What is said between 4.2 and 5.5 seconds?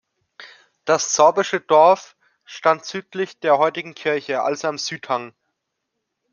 also am Südhang.